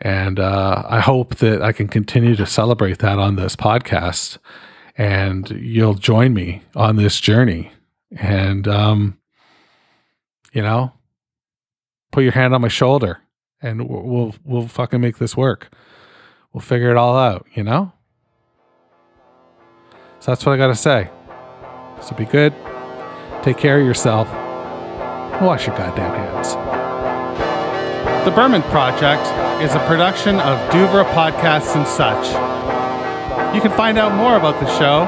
And 0.00 0.38
uh, 0.38 0.84
i 0.88 1.00
hope 1.00 1.36
that 1.36 1.60
i 1.60 1.72
can 1.72 1.88
continue 1.88 2.36
to 2.36 2.46
celebrate 2.46 2.98
that 3.00 3.18
on 3.18 3.36
this 3.36 3.56
podcast 3.56 4.38
and 4.96 5.50
you'll 5.50 5.94
join 5.94 6.34
me 6.34 6.62
on 6.74 6.96
this 6.96 7.20
journey. 7.20 7.72
And 8.16 8.66
um, 8.66 9.18
you 10.52 10.62
know 10.62 10.92
put 12.10 12.22
your 12.22 12.32
hand 12.32 12.54
on 12.54 12.60
my 12.60 12.68
shoulder 12.68 13.18
and 13.60 13.88
we'll, 13.88 14.02
we'll 14.02 14.34
we'll 14.44 14.68
fucking 14.68 15.00
make 15.00 15.18
this 15.18 15.36
work 15.36 15.70
we'll 16.52 16.60
figure 16.60 16.90
it 16.90 16.96
all 16.96 17.16
out, 17.16 17.46
you 17.54 17.62
know? 17.62 17.92
So 20.20 20.32
that's 20.32 20.44
what 20.44 20.52
I 20.52 20.56
got 20.56 20.68
to 20.68 20.74
say. 20.74 21.10
So 22.00 22.14
be 22.14 22.24
good. 22.24 22.54
Take 23.42 23.56
care 23.56 23.80
of 23.80 23.86
yourself. 23.86 24.28
Wash 25.40 25.66
your 25.66 25.76
goddamn 25.76 26.14
hands. 26.14 26.54
The 28.24 28.32
Berman 28.32 28.62
Project 28.62 29.22
is 29.62 29.74
a 29.74 29.78
production 29.86 30.40
of 30.40 30.58
Duvra 30.70 31.04
Podcasts 31.12 31.76
and 31.76 31.86
such. 31.86 32.26
You 33.54 33.60
can 33.60 33.70
find 33.76 33.96
out 33.96 34.12
more 34.14 34.36
about 34.36 34.60
the 34.60 34.66
show 34.78 35.04